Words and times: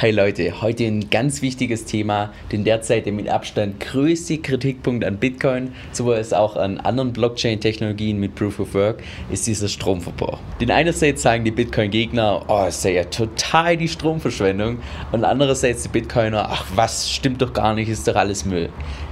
Hey 0.00 0.12
Leute, 0.12 0.62
heute 0.62 0.84
ein 0.84 1.10
ganz 1.10 1.42
wichtiges 1.42 1.84
Thema, 1.84 2.32
den 2.52 2.62
derzeit 2.62 3.06
der 3.06 3.12
mit 3.12 3.28
Abstand 3.28 3.80
größte 3.80 4.38
Kritikpunkt 4.38 5.04
an 5.04 5.16
Bitcoin, 5.16 5.72
sowohl 5.90 6.14
als 6.14 6.32
auch 6.32 6.54
an 6.54 6.78
anderen 6.78 7.12
Blockchain-Technologien 7.12 8.20
mit 8.20 8.36
Proof 8.36 8.60
of 8.60 8.74
Work, 8.74 9.02
ist 9.28 9.48
dieser 9.48 9.66
Stromverbrauch. 9.66 10.38
Den 10.60 10.70
einerseits 10.70 11.22
sagen 11.22 11.44
die 11.44 11.50
Bitcoin-Gegner, 11.50 12.44
oh, 12.46 12.66
sei 12.70 12.92
ja 12.92 13.04
total 13.06 13.76
die 13.76 13.88
Stromverschwendung, 13.88 14.78
und 15.10 15.24
andererseits 15.24 15.82
die 15.82 15.88
Bitcoiner, 15.88 16.48
ach 16.48 16.64
was, 16.76 17.10
stimmt 17.10 17.42
doch 17.42 17.52
gar 17.52 17.74
nicht, 17.74 17.88
ist 17.88 18.06
doch 18.06 18.14
alles 18.14 18.44
Müll. 18.44 18.68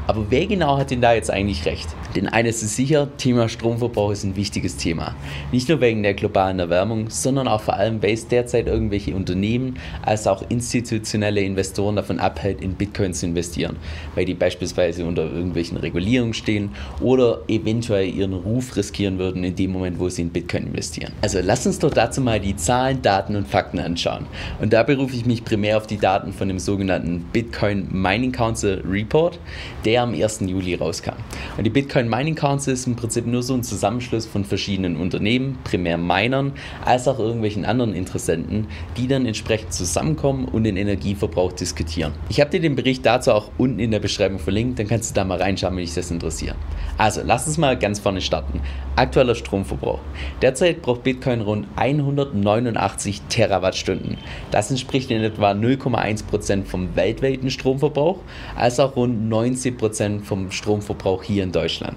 Aber 0.09 0.27
wer 0.31 0.47
genau 0.47 0.79
hat 0.79 0.93
denn 0.93 1.01
da 1.01 1.15
jetzt 1.15 1.33
eigentlich 1.33 1.67
recht? 1.67 1.89
Denn 2.15 2.29
eines 2.29 2.63
ist 2.63 2.77
sicher, 2.77 3.09
Thema 3.17 3.49
Stromverbrauch 3.49 4.13
ist 4.13 4.23
ein 4.23 4.37
wichtiges 4.37 4.77
Thema. 4.77 5.17
Nicht 5.51 5.69
nur 5.69 5.81
wegen 5.81 6.05
der 6.05 6.15
globalen 6.15 6.61
Erwärmung, 6.61 7.11
sondern 7.11 7.49
auch 7.49 7.61
vor 7.61 7.75
allem, 7.75 8.01
weil 8.05 8.13
es 8.13 8.29
derzeit 8.29 8.69
irgendwelche 8.69 9.17
Unternehmen 9.17 9.79
als 10.03 10.29
auch 10.29 10.45
institutionelle 10.79 11.41
Investoren 11.41 11.97
davon 11.97 12.21
abhält, 12.21 12.61
in 12.61 12.75
Bitcoin 12.75 13.13
zu 13.13 13.27
investieren, 13.27 13.77
weil 14.15 14.25
die 14.25 14.35
beispielsweise 14.35 15.05
unter 15.05 15.25
irgendwelchen 15.25 15.77
Regulierungen 15.77 16.35
stehen 16.35 16.71
oder 17.01 17.41
eventuell 17.49 18.09
ihren 18.09 18.33
Ruf 18.33 18.77
riskieren 18.77 19.19
würden 19.19 19.43
in 19.43 19.57
dem 19.57 19.73
Moment, 19.73 19.99
wo 19.99 20.09
sie 20.09 20.23
in 20.23 20.31
Bitcoin 20.31 20.69
investieren. 20.69 21.13
Also 21.21 21.41
lass 21.43 21.67
uns 21.67 21.81
doch 21.81 21.93
dazu 21.93 22.21
mal 22.21 22.39
die 22.39 22.55
Zahlen, 22.55 23.03
Daten 23.03 23.35
und 23.35 23.49
Fakten 23.49 23.81
anschauen. 23.81 24.27
Und 24.61 24.73
da 24.73 24.85
berufe 24.85 25.17
ich 25.17 25.27
mich 25.27 25.45
primär 25.45 25.77
auf 25.77 25.89
die 25.89 25.99
Daten 25.99 26.33
von 26.33 26.47
dem 26.47 26.61
sogenannten 26.61 27.25
Bitcoin 27.33 27.89
Mining 27.91 28.33
Council 28.33 28.85
Report, 28.89 29.39
der 29.85 29.97
der 29.97 30.03
am 30.03 30.13
1. 30.13 30.41
Juli 30.41 30.75
rauskam. 30.75 31.15
Und 31.57 31.65
die 31.65 31.71
Bitcoin 31.71 32.07
Mining 32.07 32.35
Council 32.35 32.75
ist 32.75 32.87
im 32.87 32.97
Prinzip 32.97 33.27
nur 33.27 33.43
so 33.43 33.55
ein 33.55 33.63
Zusammenschluss 33.63 34.27
von 34.27 34.45
verschiedenen 34.45 34.97
Unternehmen, 34.97 35.59
primär 35.65 35.97
Minern, 35.97 36.53
als 36.85 37.09
auch 37.09 37.19
irgendwelchen 37.19 37.65
anderen 37.65 37.95
Interessenten, 37.95 38.67
die 38.99 39.09
dann 39.09 39.25
entsprechend 39.25 39.73
zusammenkommen 39.73 40.45
und 40.45 40.66
den 40.67 40.77
Energieverbrauch 40.77 41.53
diskutieren. 41.53 42.13
Ich 42.29 42.41
habe 42.41 42.51
dir 42.51 42.61
den 42.61 42.77
Bericht 42.77 43.07
dazu 43.07 43.33
auch 43.33 43.51
unten 43.57 43.79
in 43.79 43.91
der 43.91 44.01
Beschreibung 44.01 44.39
verlinkt, 44.39 44.79
dann 44.79 44.89
kannst 44.89 45.11
du 45.11 45.15
da 45.15 45.25
mal 45.25 45.41
reinschauen, 45.41 45.77
wenn 45.77 45.85
dich 45.85 45.95
das 45.95 46.11
interessiert. 46.11 46.57
Also, 46.99 47.21
lass 47.25 47.47
uns 47.47 47.59
mal 47.59 47.79
ganz 47.79 48.01
vorne 48.01 48.21
starten. 48.21 48.61
Aktueller 48.97 49.35
Stromverbrauch. 49.35 50.01
Derzeit 50.43 50.83
braucht 50.83 51.05
Bitcoin 51.05 51.41
rund 51.41 51.67
189 51.77 53.23
Terawattstunden. 53.29 54.19
Das 54.51 54.71
entspricht 54.71 55.11
in 55.11 55.23
etwa 55.23 55.53
0,1% 55.53 56.65
vom 56.65 56.97
weltweiten 56.97 57.51
Stromverbrauch, 57.51 58.19
als 58.57 58.81
auch 58.81 58.97
rund 58.97 59.29
90 59.29 59.79
Prozent 59.79 60.27
vom 60.27 60.51
Stromverbrauch 60.51 61.23
hier 61.23 61.45
in 61.45 61.53
Deutschland. 61.53 61.97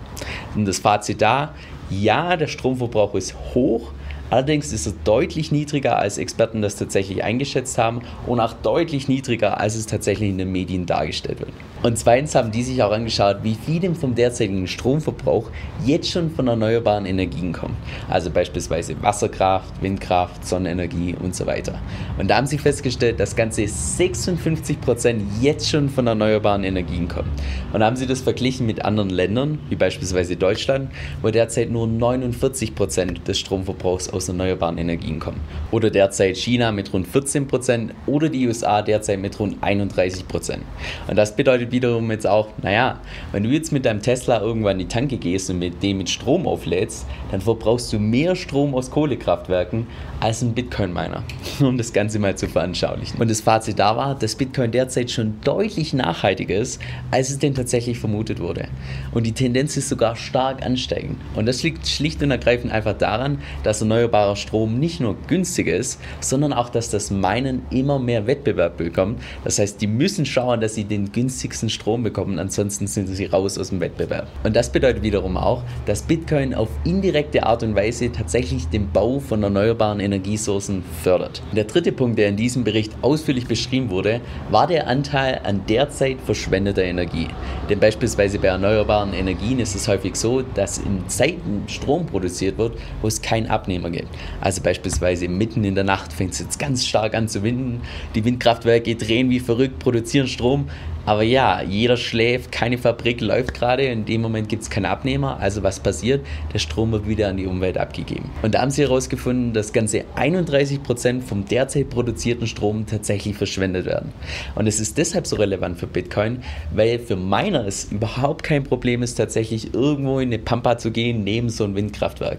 Und 0.55 0.65
das 0.65 0.79
Fazit 0.79 1.21
da, 1.21 1.53
ja, 1.89 2.37
der 2.37 2.47
Stromverbrauch 2.47 3.15
ist 3.15 3.35
hoch, 3.55 3.91
Allerdings 4.29 4.71
ist 4.71 4.85
er 4.85 4.93
deutlich 5.03 5.51
niedriger, 5.51 5.97
als 5.97 6.17
Experten 6.17 6.61
das 6.61 6.75
tatsächlich 6.75 7.23
eingeschätzt 7.23 7.77
haben 7.77 8.01
und 8.27 8.39
auch 8.39 8.53
deutlich 8.53 9.07
niedriger, 9.07 9.59
als 9.59 9.75
es 9.75 9.87
tatsächlich 9.87 10.29
in 10.29 10.37
den 10.37 10.51
Medien 10.51 10.85
dargestellt 10.85 11.39
wird. 11.39 11.51
Und 11.81 11.97
zweitens 11.97 12.35
haben 12.35 12.51
die 12.51 12.63
sich 12.63 12.83
auch 12.83 12.91
angeschaut, 12.91 13.37
wie 13.43 13.55
viel 13.55 13.79
vom 13.95 14.13
derzeitigen 14.13 14.67
Stromverbrauch 14.67 15.49
jetzt 15.85 16.11
schon 16.11 16.29
von 16.29 16.47
erneuerbaren 16.47 17.05
Energien 17.05 17.53
kommt. 17.53 17.75
Also 18.09 18.29
beispielsweise 18.29 19.01
Wasserkraft, 19.01 19.81
Windkraft, 19.81 20.45
Sonnenenergie 20.45 21.15
und 21.21 21.35
so 21.35 21.45
weiter. 21.45 21.79
Und 22.17 22.29
da 22.29 22.35
haben 22.35 22.47
sie 22.47 22.57
festgestellt, 22.57 23.19
dass 23.19 23.35
ganze 23.35 23.67
56 23.67 24.81
Prozent 24.81 25.23
jetzt 25.41 25.69
schon 25.69 25.89
von 25.89 26.07
erneuerbaren 26.07 26.63
Energien 26.63 27.07
kommen. 27.07 27.31
Und 27.71 27.79
da 27.79 27.85
haben 27.85 27.95
sie 27.95 28.07
das 28.07 28.21
verglichen 28.21 28.65
mit 28.65 28.83
anderen 28.83 29.09
Ländern, 29.09 29.59
wie 29.69 29.75
beispielsweise 29.75 30.35
Deutschland, 30.35 30.91
wo 31.21 31.29
derzeit 31.29 31.69
nur 31.71 31.87
49 31.87 32.75
Prozent 32.75 33.27
des 33.27 33.39
Stromverbrauchs 33.39 34.09
aus 34.09 34.27
erneuerbaren 34.27 34.77
Energien 34.77 35.19
kommen. 35.19 35.39
Oder 35.71 35.89
derzeit 35.89 36.37
China 36.37 36.71
mit 36.71 36.91
rund 36.91 37.07
14 37.07 37.47
Prozent 37.47 37.93
oder 38.05 38.27
die 38.27 38.45
USA 38.47 38.81
derzeit 38.81 39.19
mit 39.19 39.39
rund 39.39 39.63
31%. 39.63 40.27
Prozent. 40.27 40.63
Und 41.07 41.15
das 41.15 41.35
bedeutet 41.35 41.68
wiederum 41.71 42.09
jetzt 42.11 42.27
auch, 42.27 42.49
naja, 42.61 42.99
wenn 43.31 43.43
du 43.43 43.49
jetzt 43.49 43.71
mit 43.71 43.85
deinem 43.85 44.01
Tesla 44.01 44.41
irgendwann 44.41 44.79
in 44.79 44.87
die 44.87 44.93
Tanke 44.93 45.17
gehst 45.17 45.49
und 45.49 45.59
mit 45.59 45.81
dem 45.83 45.97
mit 45.99 46.09
Strom 46.09 46.47
auflädst, 46.47 47.05
dann 47.31 47.41
verbrauchst 47.41 47.91
du 47.93 47.99
mehr 47.99 48.35
Strom 48.35 48.73
aus 48.73 48.91
Kohlekraftwerken 48.91 49.87
als 50.19 50.41
ein 50.41 50.53
Bitcoin-Miner, 50.53 51.23
um 51.59 51.77
das 51.77 51.93
Ganze 51.93 52.19
mal 52.19 52.35
zu 52.35 52.47
veranschaulichen. 52.47 53.19
Und 53.19 53.29
das 53.29 53.41
Fazit 53.41 53.79
da 53.79 53.95
war, 53.95 54.15
dass 54.15 54.35
Bitcoin 54.35 54.71
derzeit 54.71 55.11
schon 55.11 55.35
deutlich 55.43 55.93
nachhaltiger 55.93 56.55
ist, 56.55 56.81
als 57.11 57.29
es 57.29 57.39
denn 57.39 57.55
tatsächlich 57.55 57.99
vermutet 57.99 58.39
wurde. 58.39 58.67
Und 59.13 59.25
die 59.25 59.31
Tendenz 59.31 59.77
ist 59.77 59.89
sogar 59.89 60.15
stark 60.15 60.65
ansteigend. 60.65 61.17
Und 61.35 61.45
das 61.45 61.63
liegt 61.63 61.87
schlicht 61.87 62.21
und 62.21 62.31
ergreifend 62.31 62.71
einfach 62.71 62.97
daran, 62.97 63.39
dass 63.63 63.81
erneuerbarer 63.81 64.35
Strom 64.35 64.79
nicht 64.79 64.99
nur 64.99 65.15
günstiger 65.27 65.75
ist, 65.75 65.99
sondern 66.19 66.53
auch, 66.53 66.69
dass 66.69 66.89
das 66.89 67.11
Minen 67.11 67.61
immer 67.69 67.99
mehr 67.99 68.27
Wettbewerb 68.27 68.77
bekommt. 68.77 69.21
Das 69.43 69.59
heißt, 69.59 69.81
die 69.81 69.87
müssen 69.87 70.25
schauen, 70.25 70.61
dass 70.61 70.75
sie 70.75 70.83
den 70.83 71.11
günstigsten 71.11 71.58
günstigsten 71.59 71.69
Strom 71.69 72.03
bekommen, 72.03 72.39
ansonsten 72.39 72.87
sind 72.87 73.07
sie 73.07 73.25
raus 73.25 73.57
aus 73.57 73.69
dem 73.69 73.79
Wettbewerb. 73.79 74.27
Und 74.43 74.55
das 74.55 74.71
bedeutet 74.71 75.03
wiederum 75.03 75.37
auch, 75.37 75.63
dass 75.85 76.03
Bitcoin 76.03 76.53
auf 76.53 76.69
indirekte 76.85 77.45
Art 77.45 77.63
und 77.63 77.75
Weise 77.75 78.11
tatsächlich 78.11 78.67
den 78.67 78.91
Bau 78.91 79.19
von 79.19 79.43
erneuerbaren 79.43 79.99
Energiesourcen 79.99 80.83
fördert. 81.03 81.41
Der 81.55 81.65
dritte 81.65 81.91
Punkt, 81.91 82.17
der 82.17 82.29
in 82.29 82.37
diesem 82.37 82.63
Bericht 82.63 82.93
ausführlich 83.01 83.47
beschrieben 83.47 83.89
wurde, 83.89 84.21
war 84.49 84.67
der 84.67 84.87
Anteil 84.87 85.41
an 85.43 85.61
derzeit 85.67 86.17
verschwendeter 86.25 86.83
Energie. 86.83 87.27
Denn 87.69 87.79
beispielsweise 87.79 88.39
bei 88.39 88.47
erneuerbaren 88.47 89.13
Energien 89.13 89.59
ist 89.59 89.75
es 89.75 89.87
häufig 89.87 90.15
so, 90.15 90.41
dass 90.41 90.77
in 90.77 91.07
Zeiten 91.07 91.63
Strom 91.67 92.05
produziert 92.05 92.57
wird, 92.57 92.77
wo 93.01 93.07
es 93.07 93.21
keinen 93.21 93.47
Abnehmer 93.47 93.89
gibt. 93.89 94.09
Also 94.41 94.61
beispielsweise 94.61 95.27
mitten 95.27 95.63
in 95.63 95.75
der 95.75 95.83
Nacht 95.83 96.13
fängt 96.13 96.33
es 96.33 96.39
jetzt 96.39 96.59
ganz 96.59 96.85
stark 96.85 97.15
an 97.15 97.27
zu 97.27 97.43
winden, 97.43 97.81
die 98.15 98.23
Windkraftwerke 98.23 98.95
drehen 98.95 99.29
wie 99.29 99.39
verrückt, 99.39 99.79
produzieren 99.79 100.27
Strom, 100.27 100.69
aber 101.09 101.23
ja, 101.23 101.63
jeder 101.63 101.97
schläft, 101.97 102.51
keine 102.51 102.77
Fabrik 102.77 103.19
läuft 103.19 103.55
gerade, 103.55 103.83
in 103.85 104.05
dem 104.05 104.21
Moment 104.21 104.47
gibt 104.47 104.61
es 104.61 104.69
keinen 104.69 104.85
Abnehmer. 104.85 105.39
Also 105.39 105.63
was 105.63 105.79
passiert? 105.79 106.23
Der 106.53 106.59
Strom 106.59 106.91
wird 106.91 107.07
wieder 107.07 107.29
an 107.29 107.37
die 107.37 107.47
Umwelt 107.47 107.79
abgegeben. 107.79 108.29
Und 108.43 108.53
da 108.53 108.61
haben 108.61 108.69
sie 108.69 108.83
herausgefunden, 108.83 109.51
dass 109.51 109.73
ganze 109.73 110.03
31% 110.15 111.21
vom 111.23 111.45
derzeit 111.45 111.89
produzierten 111.89 112.45
Strom 112.45 112.85
tatsächlich 112.85 113.35
verschwendet 113.35 113.87
werden. 113.87 114.13
Und 114.53 114.67
es 114.67 114.79
ist 114.79 114.99
deshalb 114.99 115.25
so 115.25 115.37
relevant 115.37 115.79
für 115.79 115.87
Bitcoin, 115.87 116.43
weil 116.75 116.99
für 116.99 117.15
Miner 117.15 117.65
es 117.65 117.85
überhaupt 117.85 118.43
kein 118.43 118.63
Problem 118.63 119.01
ist, 119.01 119.15
tatsächlich 119.15 119.73
irgendwo 119.73 120.19
in 120.19 120.29
eine 120.29 120.37
Pampa 120.37 120.77
zu 120.77 120.91
gehen, 120.91 121.23
neben 121.23 121.49
so 121.49 121.63
ein 121.63 121.73
Windkraftwerk. 121.73 122.37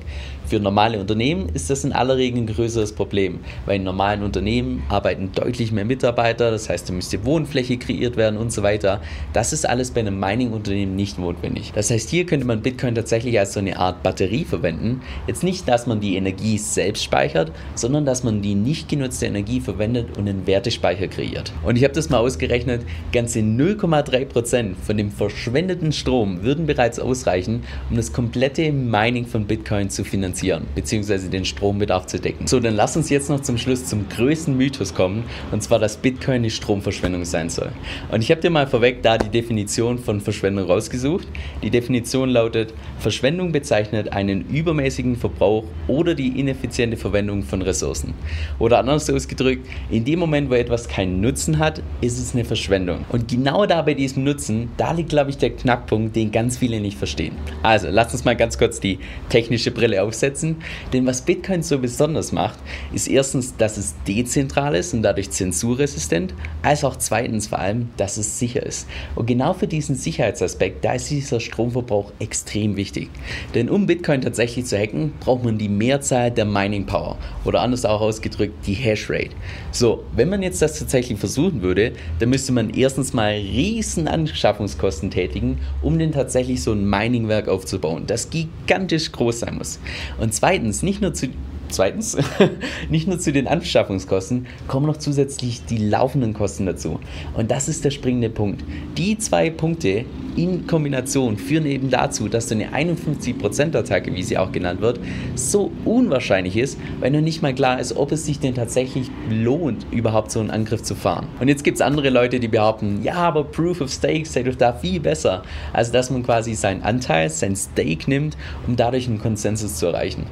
Für 0.51 0.59
normale 0.59 0.99
Unternehmen 0.99 1.49
ist 1.49 1.71
das 1.71 1.85
in 1.85 1.93
aller 1.93 2.17
Regel 2.17 2.43
ein 2.43 2.47
größeres 2.49 2.93
Problem, 2.93 3.39
weil 3.67 3.77
in 3.77 3.85
normalen 3.85 4.25
Unternehmen 4.25 4.83
arbeiten 4.89 5.31
deutlich 5.33 5.71
mehr 5.71 5.85
Mitarbeiter, 5.85 6.51
das 6.51 6.69
heißt, 6.69 6.89
da 6.89 6.93
müsste 6.93 7.25
Wohnfläche 7.25 7.77
kreiert 7.77 8.17
werden 8.17 8.37
und 8.37 8.53
so 8.53 8.60
weiter. 8.63 9.01
Das 9.33 9.53
ist 9.53 9.69
alles 9.69 9.91
bei 9.91 10.01
einem 10.01 10.19
Mining-Unternehmen 10.19 10.97
nicht 10.97 11.19
notwendig. 11.19 11.73
Das 11.75 11.91
heißt, 11.91 12.09
hier 12.11 12.27
könnte 12.27 12.47
man 12.47 12.63
Bitcoin 12.63 12.95
tatsächlich 12.95 13.39
als 13.39 13.53
so 13.53 13.61
eine 13.61 13.79
Art 13.79 14.03
Batterie 14.03 14.45
verwenden. 14.45 15.03
Jetzt 15.27 15.43
nicht, 15.43 15.69
dass 15.69 15.87
man 15.87 16.01
die 16.01 16.17
Energie 16.17 16.59
selbst 16.59 17.05
speichert, 17.05 17.53
sondern 17.75 18.05
dass 18.05 18.25
man 18.25 18.43
die 18.43 18.55
nicht 18.55 18.89
genutzte 18.89 19.27
Energie 19.27 19.61
verwendet 19.61 20.17
und 20.17 20.29
einen 20.29 20.47
Wertespeicher 20.47 21.09
kreiert. 21.09 21.53
Und 21.65 21.77
ich 21.77 21.85
habe 21.85 21.95
das 21.95 22.11
mal 22.11 22.19
ausgerechnet, 22.19 22.83
ganze 23.13 23.41
0,3% 23.41 24.75
von 24.83 24.97
dem 24.97 25.11
verschwendeten 25.11 25.93
Strom 25.93 26.43
würden 26.43 26.67
bereits 26.67 26.99
ausreichen, 26.99 27.65
um 27.91 27.97
das 27.97 28.13
komplette 28.13 28.73
Mining 28.73 29.27
von 29.27 29.47
Bitcoin 29.47 29.91
zu 29.91 30.05
finanzieren 30.05 30.21
finanzieren, 30.21 30.67
beziehungsweise 30.75 31.29
den 31.29 31.45
Strombedarf 31.45 32.07
zu 32.07 32.19
decken. 32.19 32.47
So, 32.47 32.61
dann 32.61 32.75
lass 32.75 32.97
uns 32.97 33.11
jetzt 33.11 33.31
noch 33.31 33.41
zum 33.41 33.59
Schluss 33.59 33.87
zum 33.87 34.09
größten 34.09 34.57
Mythos 34.57 34.95
kommen, 34.95 35.25
und 35.51 35.63
zwar, 35.63 35.79
dass 35.79 35.97
Bitcoin 35.97 36.43
die 36.43 36.51
Stromverschwendung 36.51 37.25
sein 37.25 37.51
soll. 37.51 37.71
Und 38.11 38.23
ich 38.23 38.31
habe 38.31 38.40
dir 38.41 38.51
mal 38.51 38.67
vorweg 38.67 39.03
da 39.03 39.19
die 39.19 39.29
Definition 39.29 39.99
von 39.99 40.21
Verschwendung 40.21 40.67
rausgesucht. 40.67 41.29
Die 41.63 41.71
Definition 41.71 42.29
lautet, 42.29 42.75
Verschwendung 42.99 43.53
bezeichnet 43.53 44.13
einen 44.13 44.49
übermäßigen 44.49 45.17
Verbrauch 45.17 45.65
oder 45.87 46.15
die 46.15 46.39
ineffiziente 46.41 46.97
Verwendung 46.97 47.43
von 47.43 47.63
Ressourcen. 47.63 48.15
Oder 48.59 48.79
anders 48.79 49.11
ausgedrückt, 49.11 49.67
in 49.91 50.05
dem 50.05 50.19
Moment, 50.19 50.51
wo 50.51 50.55
etwas 50.55 50.89
keinen 50.89 51.21
Nutzen 51.21 51.59
hat, 51.59 51.83
ist 52.01 52.19
es 52.19 52.35
eine 52.35 52.45
Verschwendung. 52.45 53.05
Und 53.11 53.29
genau 53.29 53.67
da 53.67 53.83
bei 53.83 53.95
diesem 53.95 54.25
Nutzen, 54.25 54.71
da 54.77 54.93
liegt, 54.93 55.11
glaube 55.11 55.31
ich, 55.31 55.39
der 55.39 55.51
Knackpunkt, 55.51 56.17
den 56.17 56.33
ganz 56.33 56.59
viele 56.59 56.81
nicht 56.81 56.99
verstehen. 56.99 57.35
Also, 57.63 57.89
lass 57.91 58.13
uns 58.13 58.25
mal 58.25 58.37
ganz 58.37 58.59
kurz 58.59 58.81
die 58.81 58.99
technische 59.29 59.71
Brille 59.71 60.03
aufsetzen. 60.03 60.57
Denn 60.93 61.07
was 61.07 61.23
Bitcoin 61.23 61.63
so 61.63 61.79
besonders 61.79 62.33
macht, 62.33 62.59
ist 62.93 63.09
erstens, 63.09 63.57
dass 63.57 63.77
es 63.77 63.95
dezentral 64.07 64.75
ist 64.75 64.95
und 64.95 65.03
dadurch 65.03 65.31
zensurresistent, 65.31 66.35
als 66.63 66.85
auch 66.85 66.97
zweitens 66.97 67.49
vor 67.49 67.59
allem, 67.59 67.89
dass 67.97 68.17
es 68.17 68.30
sicher 68.39 68.65
ist. 68.65 68.87
Und 69.15 69.27
genau 69.27 69.53
für 69.55 69.67
diesen 69.67 69.95
Sicherheitsaspekt, 69.95 70.85
da 70.85 70.95
ist 70.95 71.11
dieser 71.11 71.41
Stromverbrauch 71.41 72.13
extrem 72.19 72.77
wichtig. 72.77 73.11
Denn 73.55 73.69
um 73.69 73.87
Bitcoin 73.87 74.21
tatsächlich 74.21 74.67
zu 74.67 74.79
hacken, 74.79 75.13
braucht 75.21 75.45
man 75.45 75.59
die 75.59 75.69
Mehrzahl 75.69 76.31
der 76.31 76.45
Mining 76.45 76.87
Power 76.87 77.19
oder 77.45 77.61
anders 77.61 77.85
auch 77.85 78.01
ausgedrückt 78.01 78.67
die 78.67 78.75
Hashrate. 78.75 79.31
So, 79.73 80.05
wenn 80.15 80.29
man 80.29 80.43
jetzt 80.43 80.63
das 80.63 80.79
tatsächlich 80.79 81.19
versuchen 81.19 81.63
würde, 81.63 81.93
dann 82.19 82.31
müsste 82.31 82.53
man 82.53 82.71
erstens 82.71 83.13
mal 83.13 83.33
riesen 83.33 84.09
Anschaffungskosten 84.09 85.11
tätigen, 85.11 85.59
um 85.83 85.99
den 85.99 86.13
tatsächlich 86.13 86.63
so 86.63 86.73
ein 86.73 86.89
Miningwerk 86.89 87.49
aufzubauen, 87.49 88.05
das 88.07 88.31
gigantisch 88.31 89.13
groß 89.13 89.41
sein 89.41 89.57
muss. 89.57 89.79
Und 90.19 90.35
zweitens, 90.35 90.83
nicht 90.83 91.01
nur 91.01 91.15
zu 91.15 91.29
Zweitens, 91.71 92.17
nicht 92.91 93.07
nur 93.07 93.19
zu 93.19 93.33
den 93.33 93.47
Anschaffungskosten, 93.47 94.47
kommen 94.67 94.87
noch 94.87 94.97
zusätzlich 94.97 95.65
die 95.65 95.79
laufenden 95.79 96.35
Kosten 96.35 96.67
dazu. 96.67 97.01
Und 97.35 97.51
das 97.51 97.69
ist 97.69 97.85
der 97.85 97.91
springende 97.91 98.31
Punkt. 98.31 98.65
Die 98.97 99.19
zwei 99.19 99.51
Punkte 99.51 100.05
in 100.37 100.67
Kombination 100.67 101.37
führen 101.37 101.67
eben 101.67 101.91
dazu, 101.91 102.29
dass 102.29 102.49
so 102.49 102.55
eine 102.55 102.69
51%-Attacke, 102.73 104.15
wie 104.15 104.23
sie 104.23 104.39
auch 104.39 104.53
genannt 104.53 104.81
wird, 104.81 105.01
so 105.35 105.71
unwahrscheinlich 105.85 106.57
ist, 106.57 106.79
weil 107.01 107.11
noch 107.11 107.21
nicht 107.21 107.43
mal 107.43 107.55
klar 107.55 107.81
ist, 107.81 107.97
ob 107.97 108.13
es 108.13 108.27
sich 108.27 108.39
denn 108.41 108.55
tatsächlich 108.55 109.11
lohnt, 109.31 109.87
überhaupt 109.91 110.31
so 110.31 110.41
einen 110.41 110.51
Angriff 110.51 110.83
zu 110.83 110.95
fahren. 110.95 111.27
Und 111.41 111.49
jetzt 111.49 111.65
gibt 111.65 111.77
es 111.77 111.81
andere 111.81 112.11
Leute, 112.11 112.41
die 112.41 112.49
behaupten, 112.49 113.03
ja, 113.03 113.15
aber 113.15 113.45
Proof 113.45 113.81
of 113.81 113.91
Stake 113.91 114.27
sei 114.27 114.43
doch 114.43 114.55
da 114.55 114.73
viel 114.73 115.01
besser. 115.01 115.43
Also, 115.73 115.93
dass 115.93 116.11
man 116.11 116.23
quasi 116.23 116.55
seinen 116.55 116.83
Anteil, 116.83 117.31
sein 117.31 117.57
Stake 117.57 118.09
nimmt, 118.09 118.37
um 118.67 118.77
dadurch 118.77 119.09
einen 119.09 119.21
Konsensus 119.21 119.77
zu 119.77 119.87
erreichen. 119.87 120.27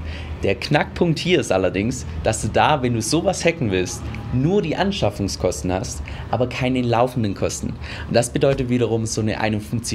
Der 0.44 0.54
Knackpunkt 0.54 1.18
hier 1.18 1.40
ist 1.40 1.50
allerdings, 1.50 2.06
dass 2.22 2.42
du 2.42 2.48
da, 2.48 2.80
wenn 2.82 2.94
du 2.94 3.02
sowas 3.02 3.44
hacken 3.44 3.72
willst, 3.72 4.02
nur 4.32 4.62
die 4.62 4.76
Anschaffungskosten 4.76 5.72
hast, 5.72 6.00
aber 6.30 6.48
keine 6.48 6.82
laufenden 6.82 7.34
Kosten. 7.34 7.68
Und 8.06 8.14
das 8.14 8.30
bedeutet 8.30 8.68
wiederum, 8.68 9.04
so 9.06 9.20
eine 9.20 9.40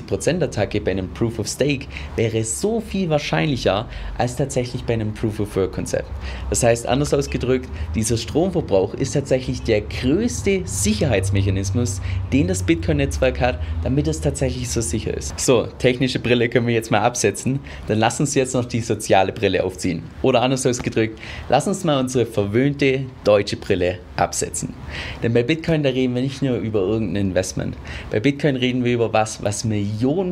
51%-Attacke 0.08 0.82
bei 0.82 0.92
einem 0.92 1.10
Proof 1.10 1.40
of 1.40 1.48
Stake 1.48 1.88
wäre 2.16 2.44
so 2.44 2.80
viel 2.80 3.10
wahrscheinlicher 3.10 3.88
als 4.18 4.36
tatsächlich 4.36 4.84
bei 4.84 4.94
einem 4.94 5.14
Proof 5.14 5.40
of 5.40 5.56
Work-Konzept. 5.56 6.10
Das 6.50 6.64
heißt, 6.64 6.88
anders 6.88 7.14
ausgedrückt, 7.14 7.70
dieser 7.96 8.18
Stromverbrauch 8.18 8.94
ist 8.94 9.14
tatsächlich 9.14 9.62
der 9.62 9.82
größte 9.82 10.62
Sicherheitsmechanismus, 10.66 12.02
den 12.32 12.48
das 12.48 12.64
Bitcoin-Netzwerk 12.64 13.40
hat, 13.40 13.60
damit 13.84 14.08
es 14.08 14.22
tatsächlich 14.22 14.70
so 14.70 14.82
sicher 14.82 15.16
ist. 15.16 15.40
So, 15.40 15.68
technische 15.78 16.20
Brille 16.20 16.50
können 16.50 16.68
wir 16.68 16.74
jetzt 16.74 16.92
mal 16.92 17.02
absetzen. 17.02 17.60
Dann 17.88 18.00
lass 18.00 18.20
uns 18.20 18.36
jetzt 18.36 18.54
noch 18.54 18.66
die 18.66 18.82
soziale 18.82 19.32
Brille 19.32 19.64
aufziehen. 19.64 20.04
Oder 20.22 20.42
anders 20.42 20.66
ausgedrückt, 20.66 21.20
lass 21.50 21.68
uns 21.68 21.84
mal 21.84 22.00
unsere 22.00 22.26
verwöhnte 22.26 23.06
deutsche 23.24 23.58
Brille 23.58 24.00
absetzen. 24.16 24.74
Denn 25.22 25.34
bei 25.34 25.44
Bitcoin, 25.44 25.84
da 25.84 25.90
reden 25.90 26.16
wir 26.16 26.22
nicht 26.22 26.42
nur 26.42 26.58
über 26.58 26.82
irgendein 26.82 27.28
Investment. 27.28 27.76
Bei 28.12 28.20
Bitcoin 28.20 28.56
reden 28.56 28.84
wir 28.84 28.94
über 28.94 29.14
was, 29.14 29.44
was 29.44 29.64
Millionen 29.64 29.83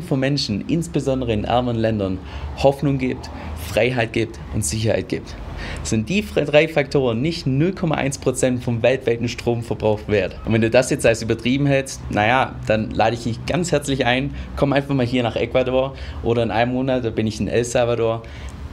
von 0.01 0.19
Menschen, 0.19 0.65
insbesondere 0.67 1.33
in 1.33 1.45
armen 1.45 1.75
Ländern, 1.75 2.19
Hoffnung 2.57 2.97
gibt, 2.97 3.29
Freiheit 3.67 4.13
gibt 4.13 4.39
und 4.53 4.65
Sicherheit 4.65 5.09
gibt. 5.09 5.35
Sind 5.83 6.09
die 6.09 6.25
drei 6.25 6.67
Faktoren 6.67 7.21
nicht 7.21 7.45
0,1% 7.45 8.61
vom 8.61 8.81
weltweiten 8.81 9.27
Stromverbrauch 9.27 10.07
wert? 10.07 10.35
Und 10.45 10.53
wenn 10.53 10.61
du 10.61 10.69
das 10.69 10.89
jetzt 10.89 11.05
als 11.05 11.21
übertrieben 11.21 11.65
hältst, 11.65 12.01
naja, 12.11 12.55
dann 12.67 12.91
lade 12.91 13.15
ich 13.15 13.23
dich 13.23 13.45
ganz 13.45 13.71
herzlich 13.71 14.05
ein, 14.05 14.33
komm 14.55 14.73
einfach 14.73 14.93
mal 14.95 15.05
hier 15.05 15.23
nach 15.23 15.35
Ecuador 15.35 15.93
oder 16.23 16.43
in 16.43 16.51
einem 16.51 16.73
Monat, 16.73 17.05
da 17.05 17.09
bin 17.09 17.27
ich 17.27 17.39
in 17.39 17.47
El 17.47 17.63
Salvador 17.63 18.23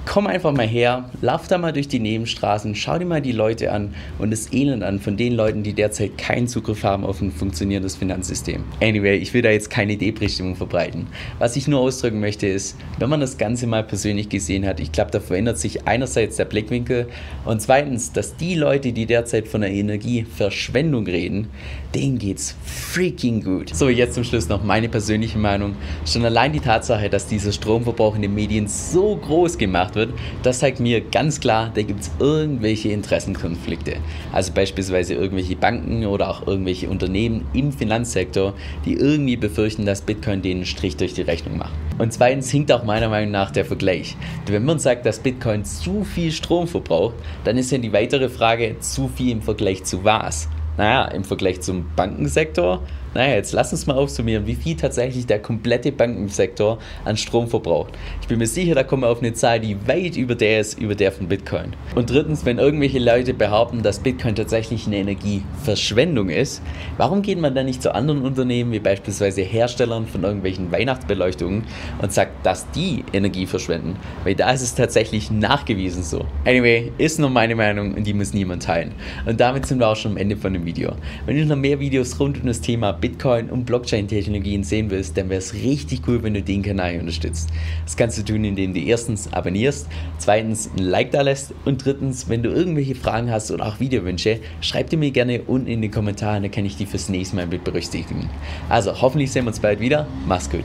komm 0.08 0.26
einfach 0.26 0.52
mal 0.52 0.66
her, 0.66 1.10
lauf 1.20 1.48
da 1.48 1.58
mal 1.58 1.72
durch 1.72 1.86
die 1.86 2.00
Nebenstraßen, 2.00 2.74
schau 2.74 2.98
dir 2.98 3.04
mal 3.04 3.20
die 3.20 3.32
Leute 3.32 3.70
an 3.72 3.94
und 4.18 4.30
das 4.30 4.50
Elend 4.54 4.82
an 4.82 5.00
von 5.00 5.18
den 5.18 5.34
Leuten, 5.34 5.62
die 5.62 5.74
derzeit 5.74 6.16
keinen 6.16 6.48
Zugriff 6.48 6.82
haben 6.82 7.04
auf 7.04 7.20
ein 7.20 7.30
funktionierendes 7.30 7.96
Finanzsystem. 7.96 8.64
Anyway, 8.80 9.18
ich 9.18 9.34
will 9.34 9.42
da 9.42 9.50
jetzt 9.50 9.68
keine 9.68 9.98
Depri-Stimmung 9.98 10.56
verbreiten. 10.56 11.08
Was 11.38 11.56
ich 11.56 11.68
nur 11.68 11.80
ausdrücken 11.80 12.20
möchte 12.20 12.46
ist, 12.46 12.78
wenn 12.98 13.10
man 13.10 13.20
das 13.20 13.36
Ganze 13.36 13.66
mal 13.66 13.84
persönlich 13.84 14.30
gesehen 14.30 14.66
hat, 14.66 14.80
ich 14.80 14.92
glaube, 14.92 15.10
da 15.10 15.20
verändert 15.20 15.58
sich 15.58 15.86
einerseits 15.86 16.36
der 16.36 16.46
Blickwinkel 16.46 17.08
und 17.44 17.60
zweitens, 17.60 18.10
dass 18.10 18.34
die 18.34 18.54
Leute, 18.54 18.92
die 18.92 19.04
derzeit 19.04 19.46
von 19.46 19.60
der 19.60 19.70
Energieverschwendung 19.70 21.06
reden, 21.06 21.48
denen 21.94 22.18
geht's 22.18 22.56
freaking 22.64 23.42
gut. 23.42 23.74
So, 23.74 23.88
jetzt 23.88 24.14
zum 24.14 24.24
Schluss 24.24 24.48
noch 24.48 24.62
meine 24.62 24.88
persönliche 24.88 25.38
Meinung. 25.38 25.76
Schon 26.06 26.24
allein 26.24 26.52
die 26.52 26.60
Tatsache, 26.60 27.10
dass 27.10 27.26
dieser 27.26 27.52
Stromverbrauch 27.52 28.16
in 28.16 28.22
den 28.22 28.34
Medien 28.34 28.68
so 28.68 29.16
groß 29.16 29.58
gemacht 29.58 29.94
wird, 29.94 29.97
das 30.42 30.60
zeigt 30.60 30.80
mir 30.80 31.00
ganz 31.00 31.40
klar, 31.40 31.70
da 31.74 31.82
gibt 31.82 32.00
es 32.00 32.10
irgendwelche 32.18 32.90
Interessenkonflikte. 32.90 33.96
Also 34.32 34.52
beispielsweise 34.52 35.14
irgendwelche 35.14 35.56
Banken 35.56 36.06
oder 36.06 36.30
auch 36.30 36.46
irgendwelche 36.46 36.88
Unternehmen 36.88 37.46
im 37.52 37.72
Finanzsektor, 37.72 38.54
die 38.84 38.94
irgendwie 38.94 39.36
befürchten, 39.36 39.86
dass 39.86 40.02
Bitcoin 40.02 40.42
den 40.42 40.64
Strich 40.64 40.96
durch 40.96 41.14
die 41.14 41.22
Rechnung 41.22 41.58
macht. 41.58 41.72
Und 41.98 42.12
zweitens 42.12 42.50
hinkt 42.50 42.70
auch 42.70 42.84
meiner 42.84 43.08
Meinung 43.08 43.32
nach 43.32 43.50
der 43.50 43.64
Vergleich. 43.64 44.16
Wenn 44.46 44.64
man 44.64 44.78
sagt, 44.78 45.04
dass 45.04 45.18
Bitcoin 45.18 45.64
zu 45.64 46.04
viel 46.04 46.30
Strom 46.30 46.68
verbraucht, 46.68 47.14
dann 47.44 47.58
ist 47.58 47.72
ja 47.72 47.78
die 47.78 47.92
weitere 47.92 48.28
Frage, 48.28 48.76
zu 48.80 49.08
viel 49.08 49.32
im 49.32 49.42
Vergleich 49.42 49.84
zu 49.84 50.04
was? 50.04 50.48
Naja, 50.76 51.06
im 51.06 51.24
Vergleich 51.24 51.60
zum 51.60 51.86
Bankensektor 51.96 52.82
naja, 53.14 53.34
jetzt 53.34 53.52
lass 53.52 53.72
uns 53.72 53.86
mal 53.86 53.96
aufsummieren, 53.96 54.46
wie 54.46 54.54
viel 54.54 54.76
tatsächlich 54.76 55.26
der 55.26 55.40
komplette 55.40 55.92
Bankensektor 55.92 56.78
an 57.04 57.16
Strom 57.16 57.48
verbraucht. 57.48 57.94
Ich 58.20 58.28
bin 58.28 58.38
mir 58.38 58.46
sicher, 58.46 58.74
da 58.74 58.82
kommen 58.82 59.02
wir 59.02 59.08
auf 59.08 59.20
eine 59.20 59.32
Zahl, 59.32 59.60
die 59.60 59.76
weit 59.86 60.16
über 60.16 60.34
der 60.34 60.60
ist, 60.60 60.78
über 60.78 60.94
der 60.94 61.12
von 61.12 61.28
Bitcoin. 61.28 61.74
Und 61.94 62.10
drittens, 62.10 62.44
wenn 62.44 62.58
irgendwelche 62.58 62.98
Leute 62.98 63.34
behaupten, 63.34 63.82
dass 63.82 64.00
Bitcoin 64.00 64.34
tatsächlich 64.34 64.86
eine 64.86 64.96
Energieverschwendung 64.96 66.28
ist, 66.28 66.62
warum 66.96 67.22
geht 67.22 67.40
man 67.40 67.54
dann 67.54 67.66
nicht 67.66 67.82
zu 67.82 67.94
anderen 67.94 68.22
Unternehmen, 68.22 68.72
wie 68.72 68.80
beispielsweise 68.80 69.42
Herstellern 69.42 70.06
von 70.06 70.22
irgendwelchen 70.22 70.70
Weihnachtsbeleuchtungen 70.70 71.64
und 72.00 72.12
sagt, 72.12 72.44
dass 72.44 72.70
die 72.72 73.04
Energie 73.12 73.46
verschwenden? 73.46 73.96
Weil 74.24 74.34
da 74.34 74.50
ist 74.50 74.62
es 74.62 74.74
tatsächlich 74.74 75.30
nachgewiesen 75.30 76.02
so. 76.02 76.24
Anyway, 76.44 76.92
ist 76.98 77.18
nur 77.18 77.30
meine 77.30 77.54
Meinung 77.54 77.94
und 77.94 78.06
die 78.06 78.12
muss 78.12 78.32
niemand 78.32 78.62
teilen. 78.62 78.92
Und 79.26 79.40
damit 79.40 79.66
sind 79.66 79.78
wir 79.78 79.88
auch 79.88 79.96
schon 79.96 80.12
am 80.12 80.16
Ende 80.18 80.36
von 80.36 80.52
dem 80.52 80.64
Video. 80.64 80.92
Wenn 81.26 81.36
du 81.36 81.46
noch 81.46 81.56
mehr 81.56 81.80
Videos 81.80 82.18
rund 82.20 82.40
um 82.40 82.46
das 82.46 82.60
Thema 82.60 82.92
Bitcoin 83.00 83.50
und 83.50 83.64
Blockchain-Technologien 83.64 84.64
sehen 84.64 84.90
willst, 84.90 85.16
dann 85.16 85.28
wäre 85.28 85.38
es 85.38 85.54
richtig 85.54 86.02
cool, 86.06 86.22
wenn 86.22 86.34
du 86.34 86.42
den 86.42 86.62
Kanal 86.62 86.98
unterstützt. 86.98 87.50
Das 87.84 87.96
kannst 87.96 88.18
du 88.18 88.22
tun, 88.22 88.44
indem 88.44 88.74
du 88.74 88.80
erstens 88.80 89.32
abonnierst, 89.32 89.88
zweitens 90.18 90.70
ein 90.76 90.82
Like 90.82 91.10
da 91.10 91.22
lässt 91.22 91.52
und 91.64 91.84
drittens, 91.84 92.28
wenn 92.28 92.42
du 92.42 92.50
irgendwelche 92.50 92.94
Fragen 92.94 93.30
hast 93.30 93.50
oder 93.50 93.66
auch 93.66 93.80
Videowünsche, 93.80 94.40
schreib 94.60 94.90
dir 94.90 94.98
mir 94.98 95.10
gerne 95.10 95.42
unten 95.42 95.68
in 95.68 95.82
die 95.82 95.90
Kommentare, 95.90 96.40
dann 96.40 96.50
kann 96.50 96.64
ich 96.64 96.76
die 96.76 96.86
fürs 96.86 97.08
nächste 97.08 97.36
Mal 97.36 97.46
mit 97.46 97.64
berücksichtigen. 97.64 98.28
Also 98.68 99.00
hoffentlich 99.00 99.30
sehen 99.30 99.44
wir 99.44 99.48
uns 99.48 99.60
bald 99.60 99.80
wieder. 99.80 100.06
Mach's 100.26 100.50
gut. 100.50 100.64